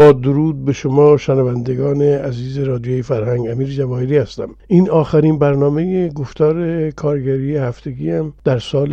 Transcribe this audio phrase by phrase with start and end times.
[0.00, 4.48] با درود به شما شنوندگان عزیز رادیوی فرهنگ امیر جواهری هستم.
[4.66, 8.88] این آخرین برنامه گفتار کارگری هفتگی هم در سال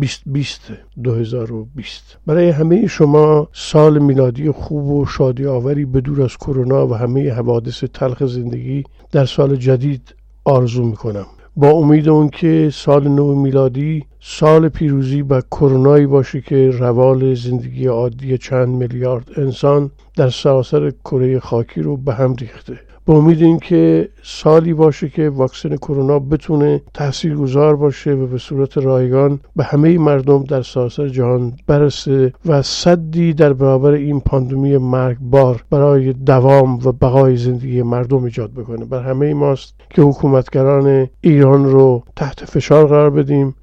[0.00, 0.60] 2020
[1.04, 6.94] 2020 برای همه شما سال میلادی خوب و شادی آوری به دور از کرونا و
[6.94, 11.26] همه حوادث تلخ زندگی در سال جدید آرزو می‌کنم.
[11.56, 17.86] با امید اون که سال نو میلادی سال پیروزی و کرونایی باشه که روال زندگی
[17.86, 22.80] عادی چند میلیارد انسان در سراسر کره خاکی رو به هم ریخته.
[23.06, 29.40] به امید اینکه سالی باشه که واکسن کرونا بتونه تاثیرگذار باشه و به صورت رایگان
[29.56, 36.12] به همه مردم در سراسر جهان برسه و صدی در برابر این پاندمی مرگبار برای
[36.12, 38.84] دوام و بقای زندگی مردم ایجاد بکنه.
[38.84, 43.54] بر همه ماست که حکومتگران ایران رو تحت فشار قرار بدیم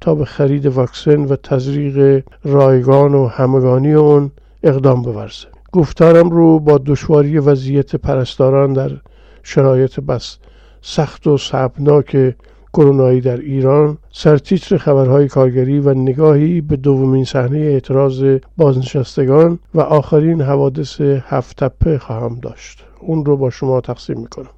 [0.00, 4.30] تا به خرید واکسن و تزریق رایگان و همگانی اون
[4.62, 5.51] اقدام بورزه.
[5.72, 8.90] گفتارم رو با دشواری وضعیت پرستاران در
[9.42, 10.36] شرایط بس
[10.80, 12.34] سخت و صعبناک
[12.72, 18.24] کرونایی در ایران سرتیتر خبرهای کارگری و نگاهی به دومین صحنه اعتراض
[18.56, 22.84] بازنشستگان و آخرین حوادث هفت تپه خواهم داشت.
[23.00, 24.48] اون رو با شما تقسیم می‌کنم.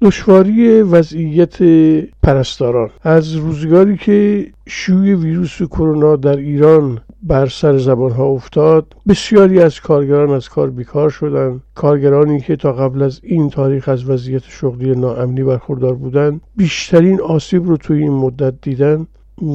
[0.00, 1.62] دشواری وضعیت
[2.22, 2.90] پرستاران.
[3.02, 9.80] از روزگاری که شیوع ویروس کرونا در ایران بر سر زبان ها افتاد بسیاری از
[9.80, 11.62] کارگران از کار بیکار شدند.
[11.74, 17.68] کارگرانی که تا قبل از این تاریخ از وضعیت شغلی ناامنی برخوردار بودند بیشترین آسیب
[17.68, 19.06] رو توی این مدت دیدن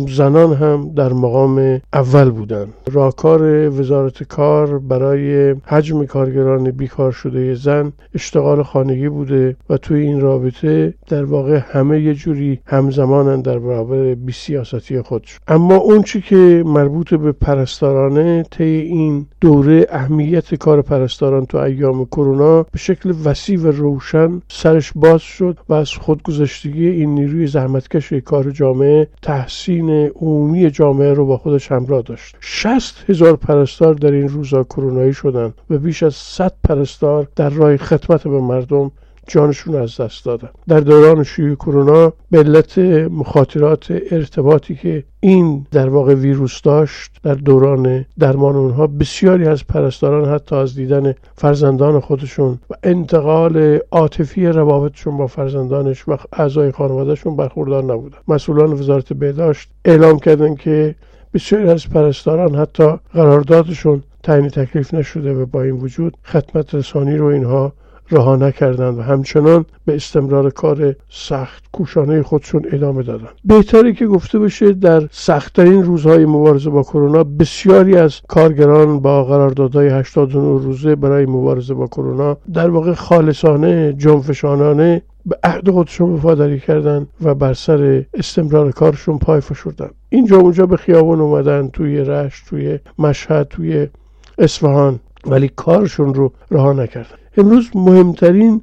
[0.07, 7.93] زنان هم در مقام اول بودند راهکار وزارت کار برای حجم کارگران بیکار شده زن
[8.15, 14.15] اشتغال خانگی بوده و توی این رابطه در واقع همه یه جوری همزمانن در برابر
[14.15, 20.81] بی سیاستی خودش اما اون چی که مربوط به پرستارانه طی این دوره اهمیت کار
[20.81, 26.87] پرستاران تو ایام کرونا به شکل وسیع و روشن سرش باز شد و از خودگذشتگی
[26.87, 29.70] این نیروی زحمتکش کار جامعه تحصیل
[30.15, 32.37] عمومی جامعه رو با خودش همراه داشت.
[32.39, 37.77] 60 هزار پرستار در این روزا کرونایی شدند و بیش از 100 پرستار در راه
[37.77, 38.91] خدمت به مردم
[39.31, 40.49] جانشون از دست دادن.
[40.67, 42.77] در دوران شیوع کرونا به علت
[43.11, 50.33] مخاطرات ارتباطی که این در واقع ویروس داشت در دوران درمان اونها بسیاری از پرستاران
[50.33, 57.83] حتی از دیدن فرزندان خودشون و انتقال عاطفی روابطشون با فرزندانش و اعضای خانوادهشون برخوردار
[57.83, 58.17] نبودن.
[58.27, 60.95] مسئولان وزارت بهداشت اعلام کردن که
[61.33, 67.25] بسیاری از پرستاران حتی قراردادشون تعیین تکلیف نشده و با این وجود خدمت رسانی رو
[67.25, 67.73] اینها
[68.11, 73.29] رها نکردند و همچنان به استمرار کار سخت کوشانه خودشون ادامه دادند.
[73.45, 79.87] بهتره که گفته بشه در سختترین روزهای مبارزه با کرونا بسیاری از کارگران با قراردادهای
[79.87, 87.07] 89 روزه برای مبارزه با کرونا در واقع خالصانه جنفشانانه به عهد خودشون وفاداری کردند
[87.21, 92.79] و بر سر استمرار کارشون پای فشردن اینجا اونجا به خیابون اومدن توی رشت توی
[92.99, 93.87] مشهد توی
[94.37, 97.20] اصفهان ولی کارشون رو رها نکردن.
[97.37, 98.61] امروز مهمترین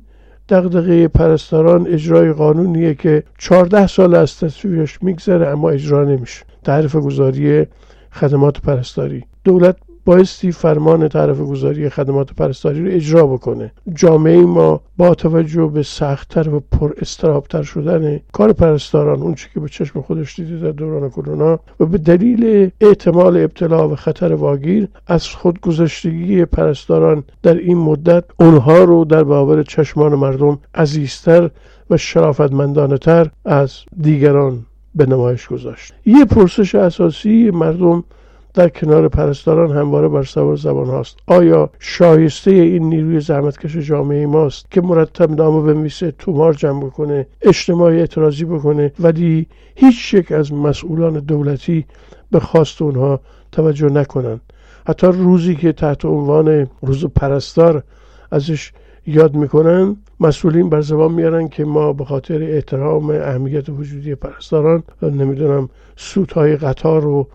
[0.49, 6.45] دغدغه پرستاران اجرای قانونیه که 14 سال از تصویبش میگذره اما اجرا نمیشه.
[6.65, 7.67] تعریف گذاری
[8.13, 9.25] خدمات پرستاری.
[9.45, 9.77] دولت
[10.09, 13.73] بایستی فرمان تعرفه گذاری خدمات پرستاری رو اجرا بکنه.
[13.95, 19.69] جامعه ما با توجه به سختتر و پر استرابتر شدن کار پرستاران اون که به
[19.69, 25.29] چشم خودش دیده در دوران کرونا و به دلیل احتمال ابتلا و خطر واگیر از
[25.29, 31.51] خودگذشتگی پرستاران در این مدت اونها رو در برابر چشمان مردم عزیزتر
[31.91, 35.95] و شرافتمندانه تر از دیگران به نمایش گذاشت.
[36.07, 38.05] یه پرسش اساسی مردم
[38.55, 41.17] در کنار پرستاران همواره بر سوار زبان هاست.
[41.27, 47.99] آیا شایسته این نیروی زحمتکش جامعه ماست که مرتب نامه بنویسه تومار جمع بکنه اجتماعی
[47.99, 49.47] اعتراضی بکنه ولی
[49.77, 51.85] هیچ یک از مسئولان دولتی
[52.31, 53.21] به خواست اونها
[53.53, 54.41] توجه نکنن
[54.89, 57.83] حتی روزی که تحت عنوان روز پرستار
[58.31, 58.73] ازش
[59.07, 65.69] یاد می‌کنن مسئولین بر زبان میارن که ما به خاطر احترام اهمیت وجودی پرستاران نمی‌دونم
[65.97, 67.29] سوتهای قطار و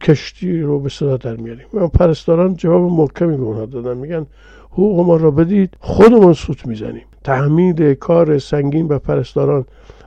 [0.00, 4.26] کشتی رو به صدا در میاریم و پرستاران جواب محکمی به اونها دادن میگن
[4.70, 9.64] حقوق ما را بدید خودمون سوت می‌زنیم تحمیل کار سنگین به پرستاران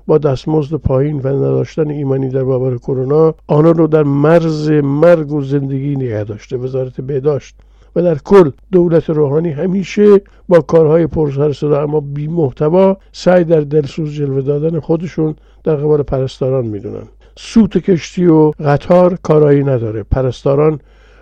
[0.07, 5.41] با دستمزد پایین و نداشتن ایمانی در برابر کرونا آنها رو در مرز مرگ و
[5.41, 7.55] زندگی نگه داشته وزارت بهداشت
[7.95, 13.61] و در کل دولت روحانی همیشه با کارهای پرسر صدا اما بی محتوا سعی در
[13.61, 17.07] دلسوز جلوه دادن خودشون در قبال پرستاران می‌دونن
[17.41, 20.03] سوت کشتی و قطار کارایی نداره.
[20.03, 20.79] پرستاران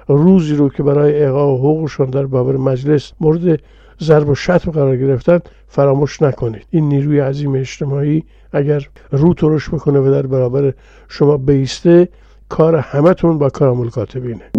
[0.08, 3.60] روزی رو که برای اقا حقوقشون در بابر مجلس مورد
[4.02, 6.66] ضرب و شتم قرار گرفتن فراموش نکنید.
[6.70, 10.74] این نیروی عظیم اجتماعی اگر رو ترش بکنه و در برابر
[11.08, 12.10] شما بیسته
[12.50, 14.52] کار همتون با کارامل کاتبینه.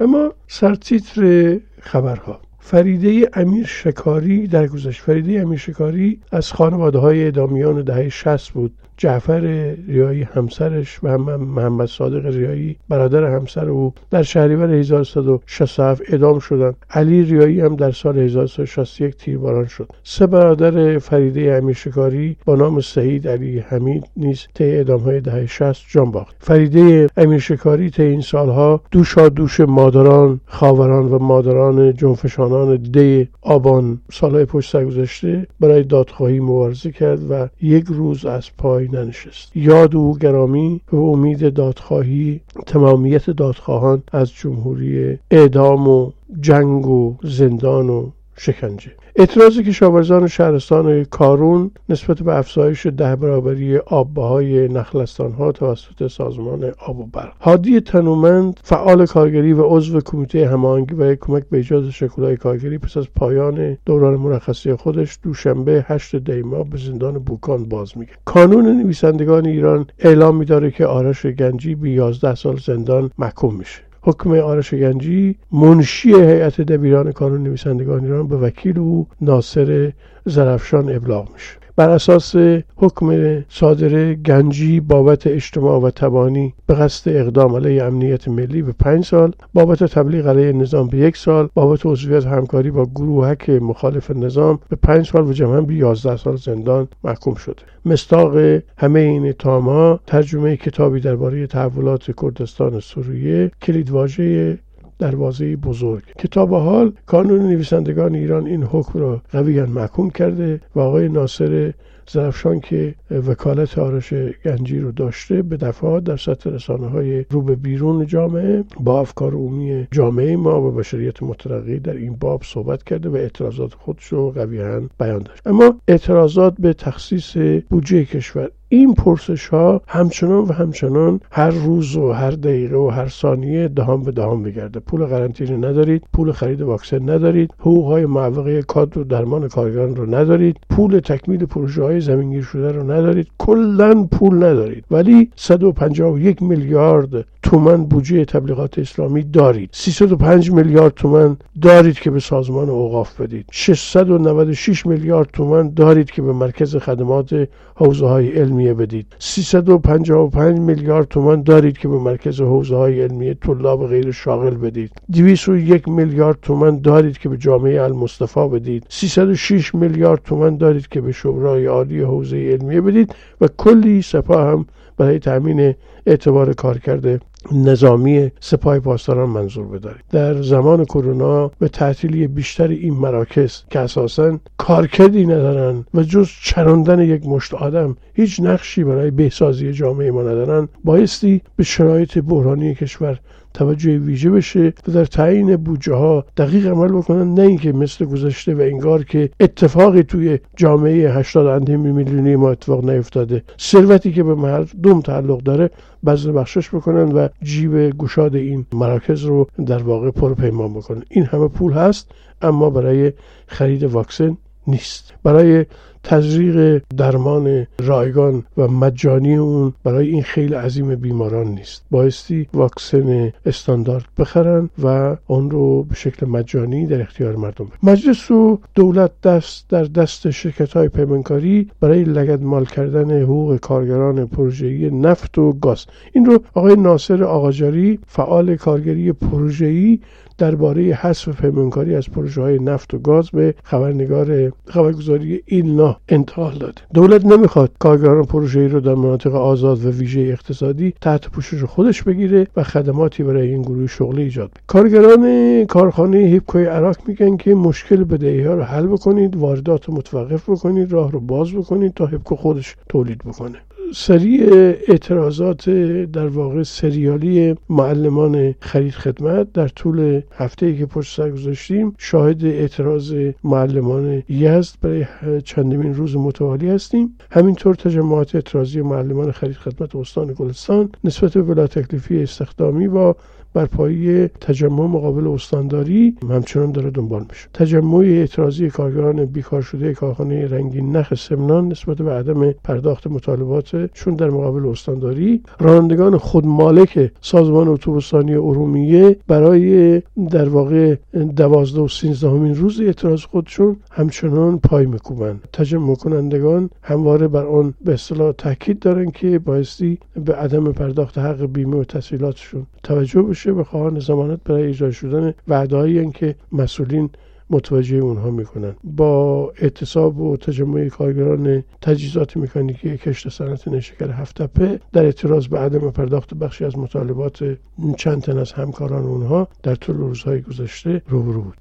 [0.00, 2.40] اما سرتیتر خبرها.
[2.60, 5.02] فریده امیر شکاری در گذشت.
[5.02, 8.74] فریده امیر شکاری از خانواده های اعدامیان دهه 60 بود.
[8.96, 9.40] جعفر
[9.88, 16.76] ریایی همسرش و هم محمد صادق ریایی برادر همسر او در شهریور 1167 اعدام شدند.
[16.90, 19.88] علی ریایی هم در سال 1161 تیرباران شد.
[20.04, 25.84] سه برادر فریده امیرشکاری با نام سعید علی حمید نیز طی اعدام های دهه 60
[25.88, 26.36] جان باخت.
[26.38, 34.44] فریده امیرشکاری طی این سالها دوشا دوش مادران خاوران و مادران جنفشانان دی آبان سالهای
[34.44, 39.56] پشت سر گذشته برای دادخواهی مبارزه کرد و یک روز از پای ننشست.
[39.56, 46.10] یاد او گرامی و امید دادخواهی تمامیت دادخواهان از جمهوری اعدام و
[46.40, 48.92] جنگ و زندان و شکنجه.
[49.18, 53.80] اعتراض کشاورزان و شهرستان کارون نسبت به افزایش ده برابری
[54.16, 57.32] های نخلستان ها توسط سازمان آب و برق.
[57.40, 62.96] هادی تنومند فعال کارگری و عضو کمیته هماهنگی و کمک به ایجاد شکلهای کارگری پس
[62.96, 68.12] از پایان دوران مرخصی خودش دوشنبه 8 دیما به زندان بوکان باز میگه.
[68.24, 73.86] کانون نویسندگان ایران اعلام میداره که آرش گنجی به 11 سال زندان محکوم میشه.
[74.06, 79.92] حکم آرش گنجی منشی هیئت دبیران کانون نویسندگان ایران به وکیل او ناصر
[80.24, 81.65] زرفشان ابلاغ میشه.
[81.76, 82.36] بر اساس
[82.76, 89.04] حکم صادر گنجی بابت اجتماع و تبانی به قصد اقدام علیه امنیت ملی به پنج
[89.04, 94.58] سال بابت تبلیغ علیه نظام به یک سال بابت عضویت همکاری با گروهک مخالف نظام
[94.68, 97.62] به پنج سال و جمعا به یازده سال زندان محکوم شده.
[97.84, 98.36] مستاق
[98.78, 104.58] همه این اتهامها ترجمه کتابی درباره تحولات کردستان سوریه کلیدواژه
[104.98, 106.02] دروازه بزرگ.
[106.18, 111.72] کتاب حال کانون نویسندگان ایران این حکم را قویا محکوم کرده و آقای ناصر
[112.10, 114.12] زرفشان که وکالت آرش
[114.44, 119.34] گنجی رو داشته به دفعات در سطح رسانه های رو به بیرون جامعه با افکار
[119.34, 124.30] عمومی جامعه ما و بشریت مترقی در این باب صحبت کرده و اعتراضات خودش رو
[124.30, 125.46] قویا بیان داشت.
[125.46, 127.36] اما اعتراضات به تخصیص
[127.70, 133.08] بودجه کشور این پرسش ها همچنان و همچنان هر روز و هر دقیقه و هر
[133.08, 138.62] ثانیه دهان به دهان بگرده پول قرنطینه ندارید پول خرید واکسن ندارید حقوق های معوقه
[138.62, 144.36] کادر درمان کارگران رو ندارید پول تکمیل پروژه های زمینگیر شده رو ندارید کلا پول
[144.36, 144.84] ندارید.
[144.90, 149.70] ولی 151 میلیارد تومن بودجه تبلیغات اسلامی دارید.
[149.72, 153.46] 305 میلیارد تومن دارید که به سازمان اوقاف بدید.
[153.52, 159.06] 696 میلیارد تومن دارید که به مرکز خدمات حوزه های علمیه بدید.
[159.18, 164.90] 355 میلیارد تومن دارید که به مرکز حوزه های علمیه طلاب غیر شاغل بدید.
[165.12, 168.86] 201 میلیارد تومن دارید که به جامعه المصطفى بدید.
[168.88, 174.66] 306 میلیارد تومن دارید که به شورای عالی حوزه علمیه بدید و کلی سپاه هم
[174.96, 175.74] برای تامین
[176.06, 177.20] اعتبار کار کرده
[177.52, 184.38] نظامی سپاه پاسداران منظور بدارید در زمان کرونا به تعطیلی بیشتر این مراکز که اساسا
[184.58, 190.68] کارکردی ندارن و جز چراندن یک مشت آدم هیچ نقشی برای بهسازی جامعه ما ندارن
[190.84, 193.20] بایستی به شرایط بحرانی کشور
[193.56, 198.54] توجه ویژه بشه و در تعیین بودجه ها دقیق عمل بکنن نه اینکه مثل گذشته
[198.54, 203.42] و انگار که اتفاقی توی جامعه 80 اندیم میلیونی ما اتفاق نیفتاده.
[203.60, 205.70] ثروتی که به مردم تعلق داره
[206.06, 211.02] بذل بخشش بکنن و جیب گشاد این مراکز رو در واقع پر پیمان بکنن.
[211.08, 212.10] این همه پول هست
[212.42, 213.12] اما برای
[213.46, 214.36] خرید واکسن
[214.66, 215.14] نیست.
[215.22, 215.64] برای
[216.06, 224.04] تزریق درمان رایگان و مجانی اون برای این خیلی عظیم بیماران نیست بایستی واکسن استاندارد
[224.18, 227.78] بخرن و اون رو به شکل مجانی در اختیار مردم بخرن.
[227.82, 234.26] مجلس و دولت دست در دست شرکت های پیمانکاری برای لگد مال کردن حقوق کارگران
[234.26, 240.00] پروژه‌ای نفت و گاز این رو آقای ناصر آقاجاری فعال کارگری پروژه‌ای
[240.38, 246.82] درباره حذف پیمانکاری از پروژه های نفت و گاز به خبرنگار خبرگزاری ایلنا انتقال داده
[246.94, 252.02] دولت نمی‌خواد کارگران پروژه ای رو در مناطق آزاد و ویژه اقتصادی تحت پوشش خودش
[252.02, 258.04] بگیره و خدماتی برای این گروه شغلی ایجاد کارگران کارخانه هیپکوی عراق میگن که مشکل
[258.04, 262.36] بدهی ها رو حل بکنید واردات رو متوقف بکنید راه رو باز بکنید تا هیپکو
[262.36, 263.58] خودش تولید بکنه.
[263.94, 264.42] سری
[264.88, 265.70] اعتراضات
[266.12, 272.44] در واقع سریالی معلمان خرید خدمت در طول هفته ای که پشت سر گذاشتیم شاهد
[272.44, 273.14] اعتراض
[273.44, 275.06] معلمان یزد برای
[275.44, 277.16] چندمین روز متوالی هستیم.
[277.30, 283.16] همینطور تجمعات اعتراضی معلمان خرید خدمت استان گلستان نسبت به بلا تکلیفی استخدامی با
[283.56, 287.48] بر پایه تجمع مقابل استانداری همچنان داره دنبال میشه.
[287.54, 294.30] تجمع اعتراضی کارگران بیکار شده کارخانه رنگین نخ سمنان نسبت به عدم پرداخت مطالباتشون در
[294.30, 300.96] مقابل استانداری رانندگان خودمالک سازمان اتوبوسانی ارومیه برای در واقع
[301.36, 305.40] دوازده و سینزدهمین روز اعتراض خودشون همچنان پای میکوبند.
[305.52, 311.46] تجمع کنندگان همواره بر آن به اصطلاح تاکید دارن که بایستی به عدم پرداخت حق
[311.46, 313.45] بیمه و تسهیلاتشون توجه بشه.
[313.52, 317.10] به خواهان زمانت برای اجرا شدن وعدههایی که مسئولین
[317.50, 318.74] متوجه اونها می‌کنن.
[318.84, 325.90] با اعتصاب و تجمع کارگران تجهیزات مکانیکی کشت صنعت نشکر هفتپه در اعتراض به عدم
[325.90, 327.58] پرداخت بخشی از مطالبات
[327.96, 331.56] چند تن از همکاران اونها در طول روزهای گذشته روبرو بود.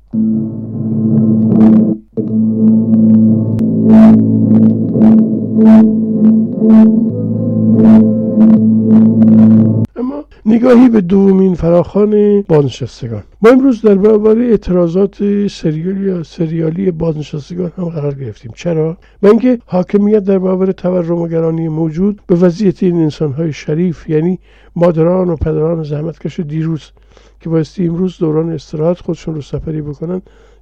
[10.48, 13.24] نگاهی به دومین فراخان بازنشستگان.
[13.42, 18.52] ما امروز در برابر اعتراضات سریالی یا سریالی بازنشستگان هم قرار گرفتیم.
[18.56, 24.10] چرا؟ و اینکه حاکمیت در برابر تورم و گرانی موجود به وضعیت این انسانهای شریف
[24.10, 24.40] یعنی
[24.76, 26.92] مادران و پدران زحمتکش دیروز
[27.40, 30.22] که بایستی امروز دوران استراحت خودشون رو سفری بکنن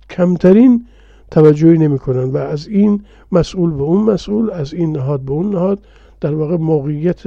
[0.09, 0.85] کمترین
[1.31, 2.23] توجهی نمی‌کنن.
[2.23, 5.79] و از این مسئول به اون مسئول از این نهاد به اون نهاد.
[6.23, 7.21] در واقع موقعیت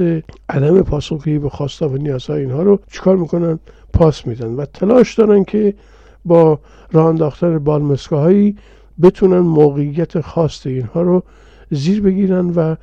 [0.49, 3.59] عدم پاسخگویی به خواستا و نیازهای اینها رو چیکار می‌کنن؟
[3.93, 5.73] پاس میدن و تلاش دارن که
[6.25, 6.59] با
[6.91, 8.55] راه انداختن بالمسکاهایی
[9.01, 11.23] بتونن موقعیت خواست اینها رو
[11.71, 12.75] زیر بگیرن و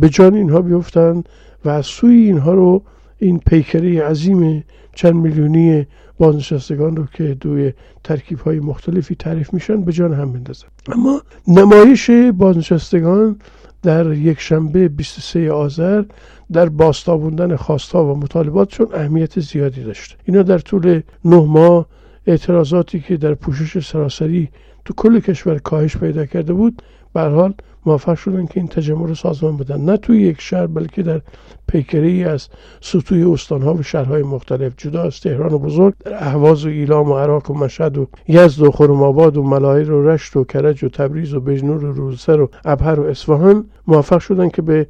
[0.00, 1.22] به جان اینها بیفتن
[1.64, 2.82] و از سوی اینها رو
[3.18, 4.64] این پیکره عظیم
[4.94, 5.86] چند میلیونی
[6.18, 7.72] بازنشستگان رو که دوی
[8.04, 13.36] ترکیب های مختلفی تعریف میشن به جان هم بندازن اما نمایش بازنشستگان
[13.82, 16.04] در یک شنبه 23 آذر
[16.52, 20.16] در باستابوندن خواستها و مطالباتشون اهمیت زیادی داشت.
[20.24, 21.86] اینا در طول نه ماه
[22.26, 24.48] اعتراضاتی که در پوشش سراسری
[24.84, 26.82] تو کل کشور کاهش پیدا کرده بود
[27.14, 27.54] حال
[27.86, 29.80] موفق شدن که این تجمع رو سازمان بدن.
[29.80, 31.20] نه توی یک شهر بلکه در
[31.66, 32.48] پیکره ای از
[32.80, 34.72] سطوح استانها و شهرهای مختلف.
[34.76, 38.62] جدا از تهران و بزرگ در اهواز و ایلام و عراق و مشهد و یزد
[38.62, 42.50] و خرم‌آباد و ملایر و رشت و کرج و تبریز و بجنور و روزسر و
[42.64, 44.86] ابهر و اصفهان موفق شدن که به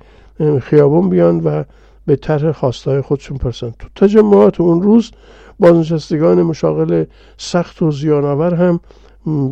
[0.60, 1.64] خیابان بیان و
[2.06, 3.70] به طرح خواستهای خودشون پرسن.
[3.78, 5.10] تو تجمعات اون روز
[5.58, 7.04] بازنشستگان مشاغل
[7.36, 8.80] سخت و زیانآور هم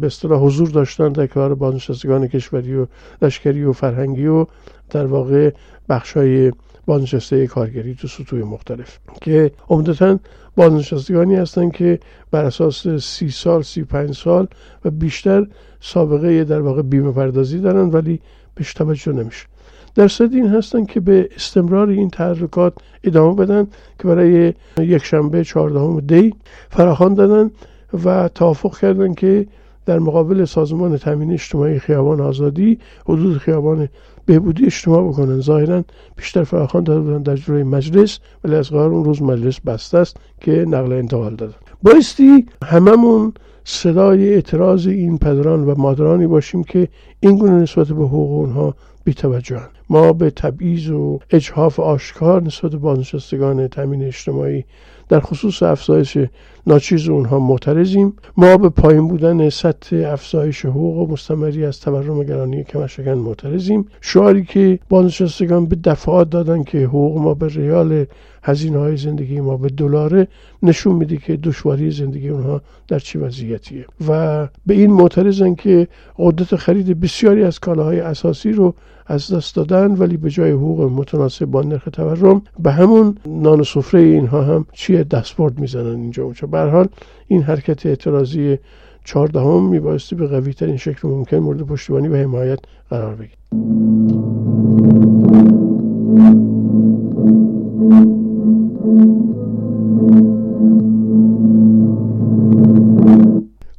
[0.00, 2.86] به اصطلاح حضور داشتن در کار بازنشستگان کشوری و
[3.22, 4.46] لشکری و فرهنگی و
[4.90, 5.50] در واقع
[5.88, 6.52] بخشای
[6.86, 8.98] بازنشسته کارگری تو سطوح مختلف.
[9.20, 10.18] که عمدتا
[10.56, 11.98] بازنشستگانی هستند که
[12.30, 14.46] بر اساس سی سال سی پنج سال
[14.84, 15.46] و بیشتر
[15.80, 18.20] سابقه در واقع بیمه پردازی دارن ولی
[18.54, 19.46] بهش توجه نمیشه.
[19.94, 22.72] درصد این هستن که به استمرار این تحرکات
[23.04, 23.66] ادامه بدن
[23.98, 26.34] که برای یک شنبه چهاردهم دی
[26.70, 27.50] فراخوان دادن
[28.04, 29.46] و توافق کردن که
[29.86, 33.88] در مقابل سازمان تامین اجتماعی خیابان آزادی حدود خیابان
[34.26, 35.40] بهبودی اجتماع بکنن.
[35.40, 35.84] ظاهرا
[36.16, 40.16] بیشتر فراخوان داده بودن در جلوی مجلس ولی از قرار اون روز مجلس بسته است
[40.40, 43.32] که نقل انتقال دادن بایستی هممون
[43.64, 46.88] صدای اعتراض این پدران و مادرانی باشیم که
[47.20, 48.74] این گونه نسبت به حقوق اونها
[49.04, 54.64] بیتوجهن ما به تبعیض و اجحاف آشکار نسبت به بازنشستگان تامین اجتماعی
[55.08, 56.18] در خصوص افزایش
[56.66, 58.12] ناچیز اونها معترضیم.
[58.36, 63.86] ما به پایین بودن سطح افزایش حقوق مستمری از تورم گرانی کمرشکن معترضیم.
[64.00, 68.04] شعاری که بازنشستگان به دفعات دادن که حقوق ما به ریال
[68.42, 70.28] هزینه های زندگی ما به دلاره
[70.62, 73.86] نشون میده که دشواری زندگی اونها در چه وضعیتیه.
[74.08, 78.74] و به این معترضن که قدرت خرید بسیاری از کالاهای اساسی رو
[79.06, 84.00] از دست دادن ولی به جای حقوق متناسب با نرخ تورم به همون نان سفره
[84.00, 86.46] اینها هم چیه دستبرد می‌زنن اینجا اونجا.
[86.56, 86.88] حال
[87.26, 88.58] این حرکت اعتراضی
[89.04, 92.58] چهاردهم میبایستی به قوی ترین شکل ممکن مورد پشتیبانی و حمایت
[92.90, 93.36] قرار بگیرد.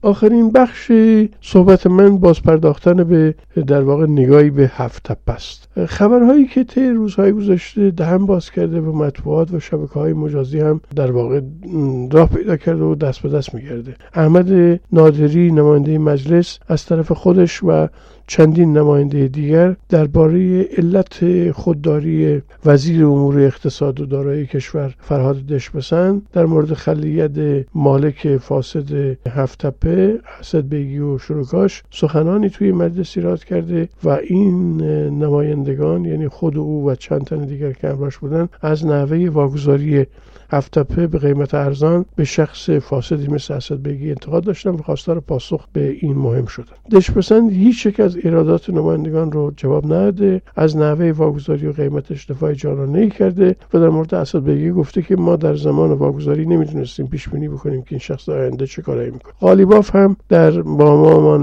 [0.02, 0.92] آخرین بخش
[1.42, 3.36] صحبت من باز پرداختن به
[3.68, 5.67] در واقع نگاهی به هفت است.
[5.86, 10.82] خبرهایی که طی روزهای گذشته دهن باز کرده و مطبوعات و شبکه های مجازی هم
[10.96, 11.42] در واقع
[12.12, 13.96] راه پیدا کرده و دست به دست میگرده.
[14.14, 17.88] احمد نادری نماینده مجلس از طرف خودش و
[18.28, 26.46] چندین نماینده دیگر درباره علت خودداری وزیر امور اقتصاد و دارایی کشور فرهاد دشبسن در
[26.46, 34.10] مورد خلیت مالک فاسد هفتپه حسد بیگی و شروکاش سخنانی توی مجلس ایراد کرده و
[34.10, 34.78] این
[35.68, 40.06] نمایندگان یعنی خود او و چند تن دیگر که همراهش بودن از نحوه واگذاری
[40.52, 45.68] هفتپه به قیمت ارزان به شخص فاسدی مثل اسد بگی انتقاد داشتن و خواستار پاسخ
[45.74, 46.76] به این مهم شدن.
[46.92, 52.54] دشپسند هیچ یک از ایرادات نمایندگان رو جواب نداده از نحوه واگذاری و قیمتش دفاع
[52.54, 57.30] جانانه کرده و در مورد اسد بگی گفته که ما در زمان واگذاری نمی‌تونستیم پیش
[57.30, 59.34] بینی بکنیم که این شخص آینده چه کارایی می‌کنه.
[59.40, 61.38] قالیباف هم در با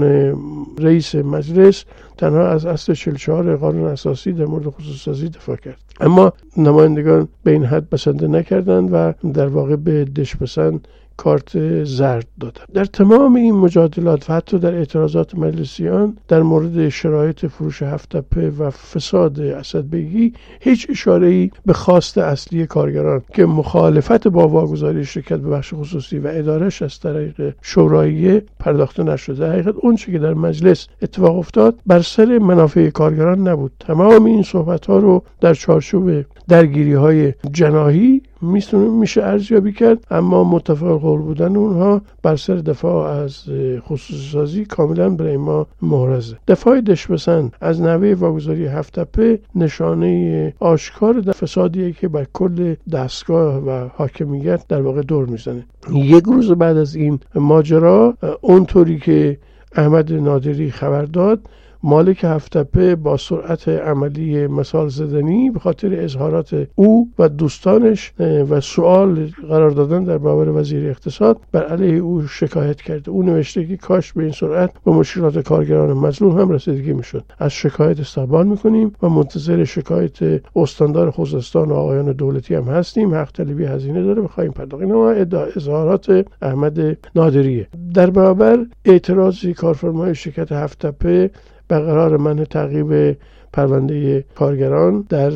[0.79, 1.85] رئیس مجلس
[2.17, 5.77] تنها از اصل 44 قانون اساسی در مورد خصوص سازی دفاع کرد.
[5.99, 12.63] اما نمایندگان به این حد بسنده نکردند و در واقع به دشپسند کارت زرد دادن
[12.73, 18.69] در تمام این مجادلات و حتی در اعتراضات مجلسیان در مورد شرایط فروش هفتپه و
[18.69, 25.49] فساد اسدبگی هیچ اشاره ای به خواست اصلی کارگران که مخالفت با واگذاری شرکت به
[25.49, 31.37] بخش خصوصی و ادارش از طریق شورایی پرداخته نشده حقیقت اون که در مجلس اتفاق
[31.37, 33.71] افتاد بر سر منافع کارگران نبود.
[33.79, 40.99] تمام این صحبت ها رو در چارچوب درگیری های جناهی میشه ارزیابی کرد اما متفق
[40.99, 43.43] قول بودن اونها بر سر دفاع از
[43.79, 46.37] خصوصی سازی کاملا برای ما محرزه.
[46.47, 54.67] دفاع دشبسن از نوه واگذاری هفتپه نشانه آشکار فسادیه که بر کل دستگاه و حاکمیت
[54.67, 55.65] در واقع دور می‌زنه.
[55.93, 59.37] یک روز بعد از این ماجرا اونطوری که
[59.75, 61.39] احمد نادری خبر داد
[61.83, 69.29] مالک هفتپه با سرعت عملی مثال زدنی به خاطر اظهارات او و دوستانش و سوال
[69.49, 74.13] قرار دادن در برابر وزیر اقتصاد بر علیه او شکایت کرده او نوشته که کاش
[74.13, 77.23] به این سرعت به مشکلات کارگران مظلوم هم رسیدگی می‌شد.
[77.39, 83.15] از شکایت استقبال می‌کنیم و منتظر شکایت استاندار خوزستان و آقایان دولتی هم هستیم.
[83.15, 84.21] حق طلبی هزینه داره.
[84.21, 85.09] بخوایم پرداخت اینا
[85.55, 87.67] اظهارات احمد نادریه.
[87.93, 91.31] در برابر اعتراضی کارفرمای شرکت هفتپه
[91.69, 93.17] برقرار من تعقیب
[93.55, 95.31] پرونده کارگران در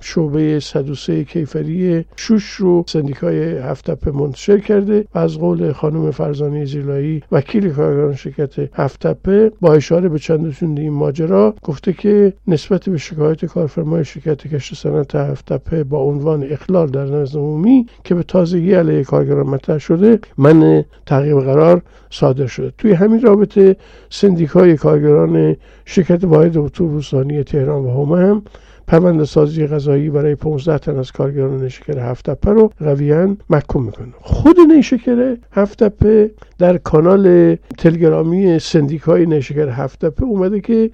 [0.00, 7.22] شعبه 103 کیفری شوش رو سندیکای هفتپه منتشر کرده و از قول خانم فرزانی زیلایی
[7.32, 13.44] وکیل کارگران شرکت هفتپه با اشاره به چندشون این ماجرا گفته که نسبت به شکایت
[13.44, 19.04] کارفرمای شرکت کشت سنت هفتپه با عنوان اخلال در نظم عمومی که به تازگی علیه
[19.04, 22.72] کارگران مطرح شده من تعقیب قرار صادر شده.
[22.78, 23.76] توی همین رابطه
[24.10, 28.42] سندیکای کارگران شرکت واحد اتوبوسانی تهران و هومه هم
[28.86, 34.12] پرونده سازی غذایی برای 15 تن از کارگران نیشکر هفتپه رو قویا محکوم می‌کنه.
[34.20, 40.90] خود نیشکر هفتپه در کانال تلگرامی سندیکای نیشکر هفتپه اومده که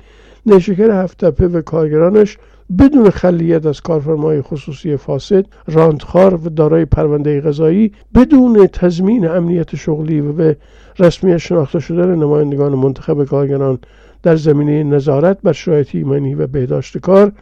[0.47, 2.39] نیشکر هفتپه و کارگرانش
[2.79, 10.21] بدون خلیت از کارفرمای خصوصی فاسد راندخار و دارای پرونده غذایی بدون تضمین امنیت شغلی
[10.21, 10.57] و به
[11.01, 13.79] رسمیت شناخته شدن نمایندگان منتخب کارگران
[14.23, 17.33] در زمینه نظارت بر شرایط ایمنی و بهداشت کار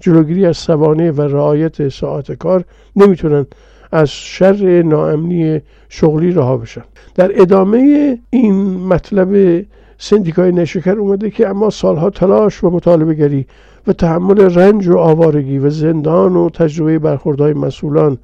[0.00, 2.64] جلوگیری از سوانه و رعایت ساعت کار
[2.96, 3.46] نمی‌تونن
[3.92, 6.84] از شر ناامنی شغلی رها بشن.
[7.14, 8.54] در ادامه این
[8.86, 9.64] مطلب
[9.98, 13.46] سندیکای نشکر اومده که اما سالها تلاش و مطالبه گری
[13.86, 18.18] و تحمل رنج و آوارگی و زندان و تجربه برخوردهای مسئولان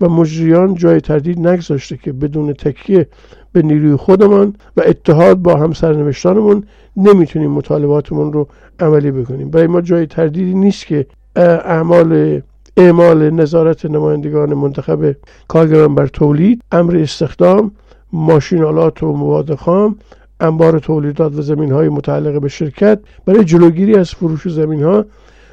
[0.00, 3.06] و مجریان جای تردید نگذاشته که بدون تکیه
[3.52, 6.64] به نیروی خودمان و اتحاد با همسرنوشتانمون
[6.96, 8.48] نمی‌تونیم مطالباتمون رو
[8.80, 9.50] عملی بکنیم.
[9.50, 11.06] برای ما جای تردیدی نیست که
[11.36, 12.42] اعمال
[12.76, 15.16] اعمال نظارت نمایندگان منتخب
[15.48, 17.70] کارگران بر تولید امر استخدام
[18.12, 19.96] ماشینالات و مواد خام
[20.40, 25.04] انبار تولیدات و زمین های متعلق به شرکت برای جلوگیری از فروش زمین ها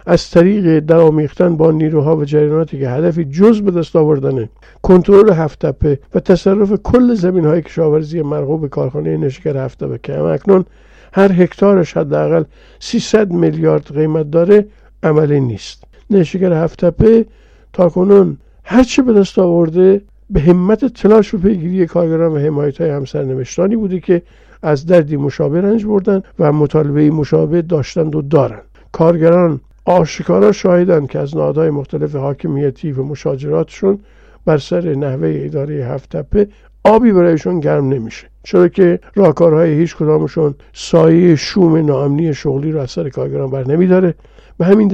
[0.05, 4.49] از طریق درآمیختن با نیروها و جریاناتی که هدفی جز به دست آوردن
[4.81, 10.65] کنترل هفتپه و تصرف کل زمین های کشاورزی مرغوب کارخانه نشگر هفتپه که هم اکنون
[11.13, 12.43] هر هکتارش حداقل
[12.79, 14.65] 300 میلیارد قیمت داره
[15.03, 15.83] عملی نیست.
[16.09, 17.25] نشگر هفتپه
[17.73, 22.89] تا کنون هرچه به دست آورده به همت تلاش و پیگیری کارگران و حمایت های
[22.89, 24.21] همسرنوشتانی بوده که
[24.61, 28.63] از دردی مشابه رنج بردن و مطالبه مشابه داشتند و دارند.
[28.91, 33.99] کارگران آشکارا شاهدند که از نهادهای مختلف حاکمیتی و مشاجراتشون
[34.45, 36.47] بر سر نحوه اداره هفت تپه
[36.83, 38.27] آبی برایشون گرم نمیشه.
[38.43, 44.13] چرا که راهکارهای هیچ کدامشون سایه شوم ناامنی شغلی رو از سر کارگران بر نمیداره.
[44.57, 44.87] به همین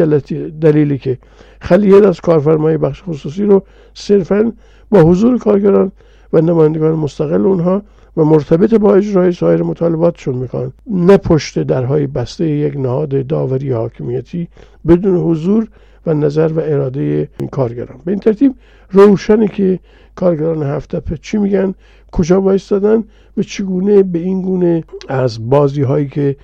[0.62, 1.18] دلیلی که
[1.62, 4.52] خلیت از کارفرمای بخش خصوصی رو صرفا
[4.90, 5.92] با حضور کارگران
[6.34, 7.82] و نمایندگان مستقل اونها
[8.20, 14.48] و مرتبط با اجرای سایر مطالباتشون می‌خوان نه پشت درهای بسته یک نهاد داوری حاکمیتی
[14.88, 15.68] بدون حضور
[16.06, 18.00] و نظر و اراده این کارگران.
[18.06, 18.54] به این ترتیب
[18.92, 19.80] روشنه که
[20.16, 21.74] کارگران هفته چی میگن
[22.12, 23.04] کجا وایستادن
[23.38, 26.36] و چگونه به این گونه از بازی هایی که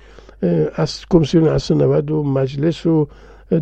[0.74, 3.08] از کمیسیون اصل 90 و مجلس و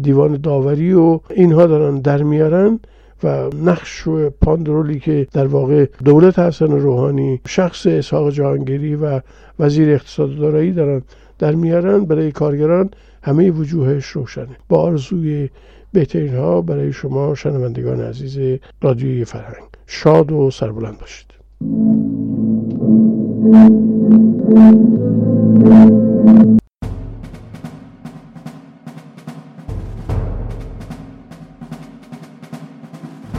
[0.02, 2.80] دیوان داوری و اینها دارن در میارن
[3.22, 9.20] و نقش و پاندرولی که در واقع دولت حسن روحانی شخص اسحاق جهانگیری و
[9.58, 11.02] وزیر اقتصاد دارایی دارن
[11.38, 12.90] در میارن برای کارگران
[13.22, 14.56] همه وجوهش روشنه.
[14.68, 15.48] با آرزوی
[15.92, 19.68] بهترین ها برای شما شنوندگان عزیز رادیوی فرهنگ.
[19.86, 21.34] شاد و سربلند باشید.